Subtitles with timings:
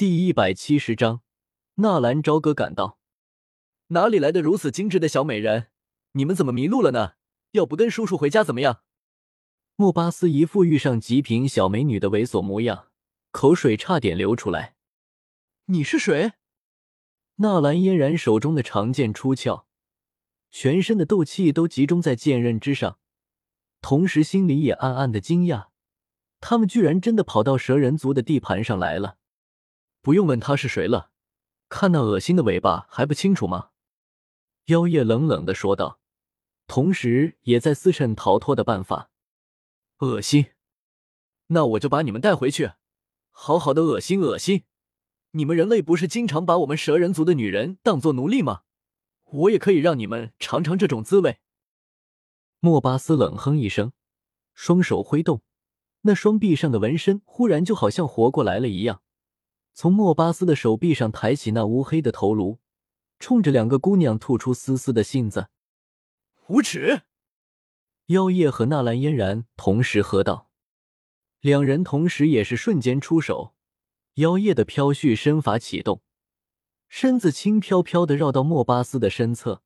[0.00, 1.20] 第一百七十章，
[1.74, 2.98] 纳兰朝歌赶到。
[3.88, 5.66] 哪里来的如此精致的小美人？
[6.12, 7.16] 你们怎么迷路了呢？
[7.50, 8.80] 要不跟叔叔回家怎么样？
[9.76, 12.86] 莫巴斯一副遇上极品小美女的猥琐模样，
[13.30, 14.74] 口水差点流出来。
[15.66, 16.32] 你是谁？
[17.34, 19.66] 纳兰嫣然手中的长剑出鞘，
[20.50, 22.98] 全身的斗气都集中在剑刃之上，
[23.82, 25.66] 同时心里也暗暗的惊讶，
[26.40, 29.18] 他们居然真的跑到蛇人族的地盘上来了。
[30.02, 31.10] 不用问他是谁了，
[31.68, 33.70] 看那恶心的尾巴还不清楚吗？
[34.66, 36.00] 妖夜冷冷的说道，
[36.66, 39.10] 同时也在思忖逃脱的办法。
[39.98, 40.46] 恶心，
[41.48, 42.72] 那我就把你们带回去，
[43.30, 44.64] 好好的恶心恶心。
[45.32, 48.62] 你们人类不是经常把我们蛇人族的女人当做奴隶吗？
[49.24, 51.38] 我也可以让你们尝尝这种滋味。
[52.58, 53.92] 莫巴斯冷哼一声，
[54.54, 55.42] 双手挥动，
[56.00, 59.02] 那双臂上的纹身忽然就好像活过来了一样。
[59.72, 62.58] 从莫巴斯的手臂上抬起那乌黑的头颅，
[63.18, 65.48] 冲着两个姑娘吐出丝丝的信子。
[66.48, 67.02] 无耻！
[68.06, 70.50] 妖夜和纳兰嫣然同时喝道，
[71.40, 73.54] 两人同时也是瞬间出手。
[74.14, 76.02] 妖夜的飘絮身法启动，
[76.88, 79.62] 身子轻飘飘的绕到莫巴斯的身侧，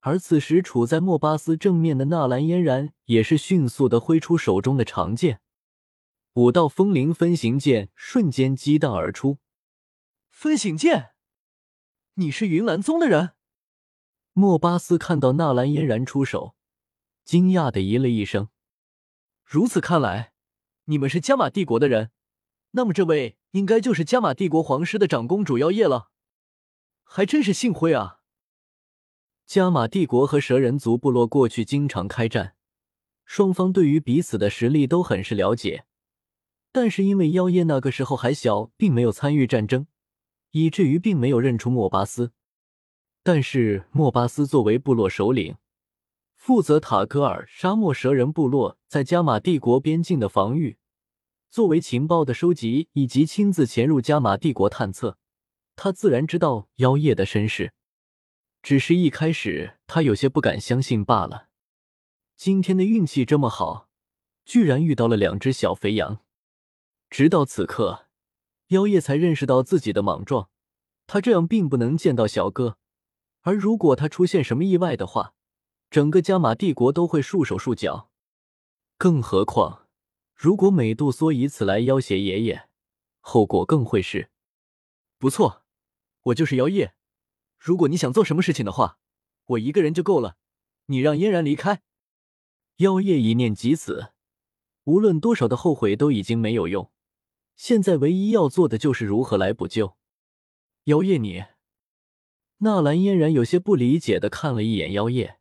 [0.00, 5.40] 而此时处在莫巴斯正面的纳兰嫣然也是迅速的挥出手中的长剑。
[6.34, 9.36] 五道风灵分形剑瞬间激荡而出。
[10.30, 11.10] 分形剑，
[12.14, 13.34] 你是云岚宗的人？
[14.32, 16.54] 莫巴斯看到纳兰嫣然出手，
[17.22, 18.48] 惊讶的咦了一声。
[19.44, 20.32] 如此看来，
[20.86, 22.12] 你们是加玛帝国的人。
[22.70, 26.12] 那么这位应该就是加玛帝国皇室的长公主妖夜了。
[27.04, 28.20] 还真是幸会啊！
[29.44, 32.56] 加玛帝国和蛇人族部落过去经常开战，
[33.26, 35.84] 双方对于彼此的实力都很是了解。
[36.72, 39.86] 但是因为妖夜那个时候还小，并没有参与战争，
[40.52, 42.32] 以至于并没有认出莫巴斯。
[43.22, 45.56] 但是莫巴斯作为部落首领，
[46.34, 50.78] 负责塔格尔沙漠蛇人部落在加玛帝国边境的防御，
[51.50, 55.18] 作为情报的收集以及亲自潜入加玛帝国探测，
[55.76, 57.74] 他自然知道妖夜的身世。
[58.62, 61.48] 只是一开始他有些不敢相信罢了。
[62.36, 63.88] 今天的运气这么好，
[64.46, 66.21] 居然遇到了两只小肥羊。
[67.12, 68.06] 直到此刻，
[68.68, 70.48] 妖夜才认识到自己的莽撞。
[71.06, 72.78] 他这样并不能见到小哥，
[73.42, 75.34] 而如果他出现什么意外的话，
[75.90, 78.08] 整个加玛帝国都会束手束脚。
[78.96, 79.88] 更何况，
[80.34, 82.70] 如果美杜莎以此来要挟爷爷，
[83.20, 84.30] 后果更会是……
[85.18, 85.64] 不错，
[86.22, 86.94] 我就是妖夜。
[87.58, 88.98] 如果你想做什么事情的话，
[89.44, 90.38] 我一个人就够了。
[90.86, 91.82] 你让嫣然离开。
[92.76, 94.14] 妖夜一念及此，
[94.84, 96.90] 无论多少的后悔都已经没有用。
[97.56, 99.96] 现在唯一要做的就是如何来补救。
[100.84, 101.44] 妖夜，你……
[102.58, 105.38] 纳兰嫣然有些不理解的看了一眼妖夜，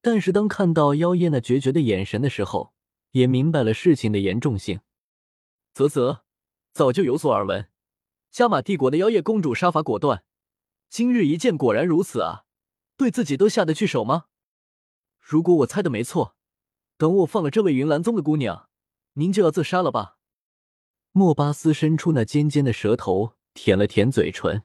[0.00, 2.72] 但是当看到妖夜那决绝的眼神的时候，
[3.10, 4.80] 也明白了事情的严重性。
[5.74, 6.22] 啧啧，
[6.72, 7.68] 早就有所耳闻，
[8.30, 10.24] 加玛帝国的妖夜公主杀伐果断，
[10.88, 12.44] 今日一见果然如此啊！
[12.96, 14.26] 对自己都下得去手吗？
[15.18, 16.36] 如果我猜的没错，
[16.96, 18.68] 等我放了这位云岚宗的姑娘，
[19.14, 20.15] 您就要自杀了吧？
[21.18, 24.64] 莫巴斯伸出那尖尖的舌头，舔了舔嘴唇。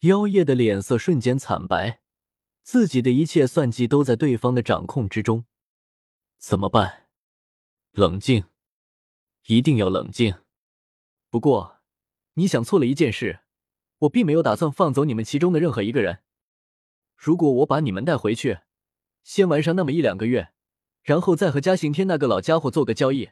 [0.00, 2.00] 妖夜的脸色瞬间惨白，
[2.64, 5.44] 自己的一切算计都在对方的掌控之中，
[6.38, 7.06] 怎么办？
[7.92, 8.46] 冷静，
[9.46, 10.34] 一定要冷静。
[11.30, 11.78] 不过，
[12.32, 13.42] 你想错了一件事，
[13.98, 16.24] 我并没有打算放走你们其中的任何一个人。
[17.16, 18.58] 如果我把你们带回去，
[19.22, 20.52] 先玩上那么一两个月，
[21.04, 23.30] 然后再和嘉刑天那个老家伙做个交易，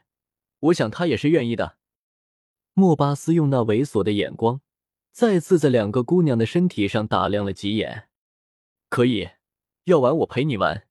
[0.59, 1.79] 我想他也是愿意的。
[2.75, 4.61] 莫巴斯用那猥琐的眼光，
[5.11, 8.09] 再次在两个姑娘的身体上打量了几眼。
[8.89, 9.29] 可以，
[9.83, 10.87] 要玩我陪你玩。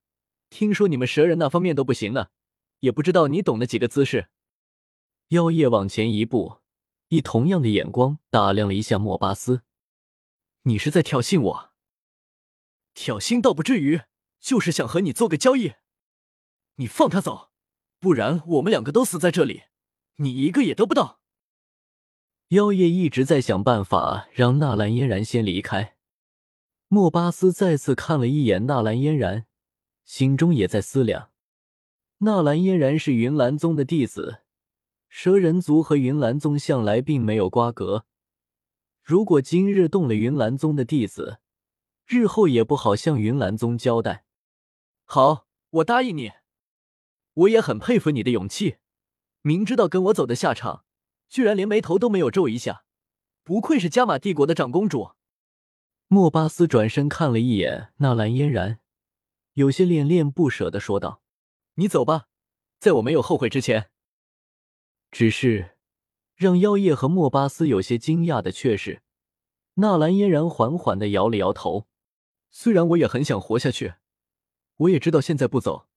[0.49, 2.29] 听说你们蛇人那方面都不行呢，
[2.81, 4.29] 也不知道你懂得几个姿势。
[5.29, 6.59] 妖夜往前一步，
[7.09, 9.63] 以同样的眼光打量了一下莫巴斯。
[10.65, 11.71] 你是在挑衅我？
[12.95, 14.03] 挑衅倒不至于，
[14.39, 15.73] 就是想和你做个交易。
[16.77, 17.51] 你放他走，
[17.99, 19.63] 不然我们两个都死在这里，
[20.17, 21.22] 你一个也得不到。
[22.53, 25.97] 妖夜一直在想办法让纳兰嫣然先离开。
[26.87, 29.47] 莫巴斯再次看了一眼纳兰嫣然，
[30.05, 31.31] 心中也在思量：
[32.19, 34.43] 纳兰嫣然是云岚宗的弟子，
[35.09, 38.05] 蛇人族和云岚宗向来并没有瓜葛。
[39.03, 41.39] 如果今日动了云岚宗的弟子，
[42.07, 44.27] 日后也不好向云岚宗交代。
[45.05, 46.33] 好，我答应你。
[47.33, 48.77] 我也很佩服你的勇气，
[49.41, 50.85] 明知道跟我走的下场。
[51.33, 52.85] 居然连眉头都没有皱一下，
[53.43, 55.13] 不愧是加玛帝国的长公主。
[56.07, 58.81] 莫巴斯转身看了一眼纳兰嫣然，
[59.55, 61.23] 有些恋恋不舍的说道
[61.77, 62.27] ：“你走吧，
[62.79, 63.89] 在我没有后悔之前。”
[65.11, 65.79] 只是
[66.35, 69.01] 让妖夜和莫巴斯有些惊讶的却是，
[69.77, 71.89] 纳兰嫣然缓缓的摇了摇头。
[72.51, 73.95] 虽然我也很想活下去，
[74.77, 75.89] 我也知道现在不走，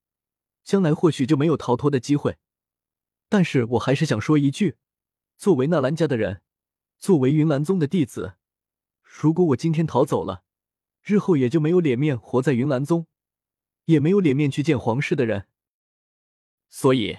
[0.64, 2.38] 将来或许就没有逃脱的机会。
[3.28, 4.78] 但是我还是想说一句，
[5.38, 6.42] 作为纳兰家的人，
[6.98, 8.36] 作为云岚宗的弟子，
[9.02, 10.44] 如果我今天逃走了，
[11.04, 13.08] 日后也就没有脸面活在云岚宗，
[13.86, 15.48] 也没有脸面去见皇室的人。
[16.70, 17.18] 所以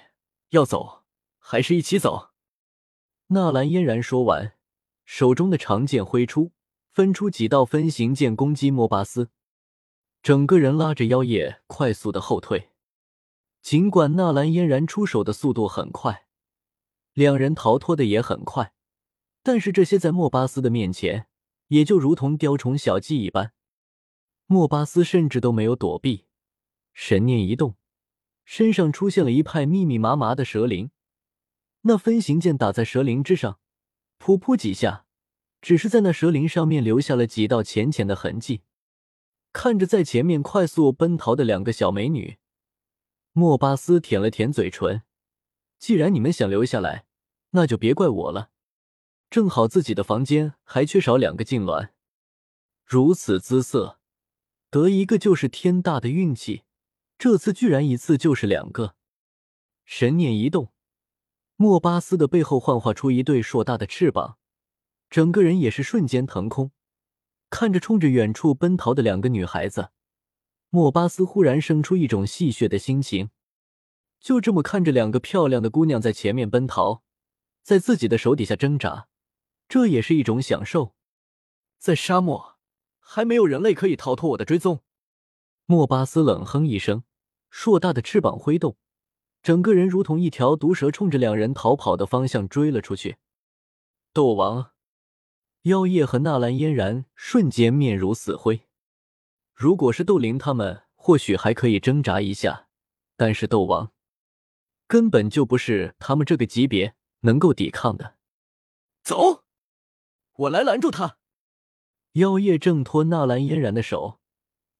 [0.50, 1.04] 要走，
[1.38, 2.30] 还是一起走。
[3.28, 4.54] 纳兰嫣然说完，
[5.04, 6.52] 手中的长剑挥出。
[6.90, 9.28] 分出几道分形剑攻击莫巴斯，
[10.22, 12.70] 整个人拉着妖夜快速的后退。
[13.60, 16.25] 尽管纳兰嫣然出手的速度很快，
[17.16, 18.74] 两人逃脱的也很快，
[19.42, 21.28] 但是这些在莫巴斯的面前
[21.68, 23.54] 也就如同雕虫小技一般。
[24.44, 26.26] 莫巴斯甚至都没有躲避，
[26.92, 27.76] 神念一动，
[28.44, 30.90] 身上出现了一派密密麻麻的蛇鳞。
[31.84, 33.60] 那分形剑打在蛇鳞之上，
[34.18, 35.06] 噗噗几下。
[35.62, 38.60] 只是在那蛇鳞上面留下了几道浅浅的痕迹。
[39.54, 42.36] 看着在前面快速奔逃的两个小美女，
[43.32, 45.02] 莫巴斯舔了舔嘴唇。
[45.78, 47.05] 既然你们想留下来，
[47.56, 48.50] 那就别怪我了。
[49.30, 51.88] 正好自己的房间还缺少两个痉挛，
[52.84, 53.98] 如此姿色，
[54.70, 56.64] 得一个就是天大的运气。
[57.18, 58.94] 这次居然一次就是两个。
[59.86, 60.70] 神念一动，
[61.56, 64.36] 莫巴斯的背后幻化出一对硕大的翅膀。
[65.08, 66.72] 整个人也是瞬间腾空，
[67.48, 69.90] 看着冲着远处奔逃的两个女孩子，
[70.68, 73.30] 莫巴斯忽然生出一种戏谑的心情。
[74.20, 77.02] 就这么看着两个漂亮的姑娘在前面奔逃，
[77.66, 79.08] 在自己的手底下挣扎，
[79.68, 80.94] 这也是一种享受。
[81.78, 82.58] 在沙漠，
[83.00, 84.84] 还没有人类可以逃脱我的追踪。
[85.64, 87.02] 莫巴斯冷哼一声，
[87.50, 88.76] 硕大的翅膀挥动，
[89.42, 93.16] 整个人如同一条毒蛇，冲着两人逃跑的方向追了出去。
[94.12, 94.70] 斗王。
[95.62, 98.68] 妖夜和纳兰嫣然瞬间面如死灰。
[99.52, 102.68] 如果是斗灵，他们或许还可以挣扎一下，
[103.16, 103.90] 但是斗王
[104.86, 108.16] 根本就不是他们这个级别能够抵抗的。
[109.02, 109.44] 走，
[110.34, 111.18] 我来拦住他！
[112.12, 114.20] 妖夜挣脱纳兰嫣然的手，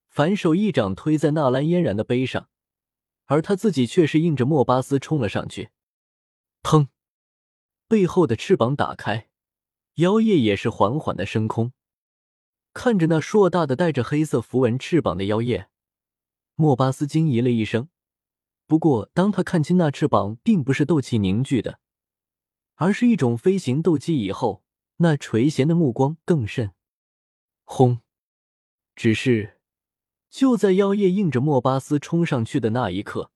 [0.09, 2.49] 反手一掌推在纳兰嫣然的背上，
[3.27, 5.71] 而他自己却是应着莫巴斯冲了上去。
[6.63, 6.89] 砰！
[7.87, 9.29] 背后的翅膀打开。
[9.97, 11.73] 妖夜也是缓缓的升空，
[12.75, 15.71] 看着那硕大的带着黑色符文翅膀的妖夜，
[16.55, 17.89] 莫巴斯惊疑了一声。
[18.67, 21.81] 不过，当他看清那翅膀并不是斗气凝聚的，
[22.77, 24.63] 而是一种飞行斗技以后，
[24.99, 26.73] 那垂涎的目光更甚。
[27.65, 28.01] 轰！
[28.95, 29.59] 只是
[30.31, 33.31] 就在妖夜应着莫巴斯冲上去的那一刻，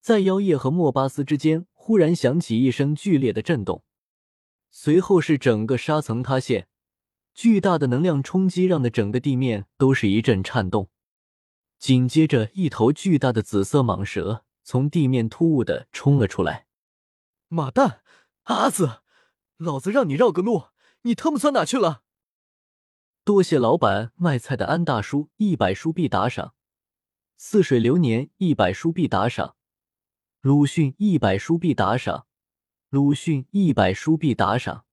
[0.00, 3.84] 在妖夜和莫巴斯之间忽然响起一声剧烈的震动。
[4.70, 6.68] 随后是整个沙层塌陷，
[7.34, 10.90] 巨大的能量冲击让的整个地面都是一阵颤动。
[11.78, 16.66] 紧接着，一头巨大的紫色蟒蛇从地面突兀的冲了出来。
[17.48, 18.02] 马蛋，
[18.46, 19.02] 阿紫，
[19.56, 20.66] 老子让你绕个路，
[21.02, 22.02] 你他妈钻哪去了？
[23.24, 26.54] 多谢老板卖菜的安大叔一百书币打赏，
[27.36, 29.56] 似水流年一百书币打赏，
[30.40, 32.28] 鲁迅一百书币打赏。
[32.88, 34.85] 鲁迅一百书币打赏。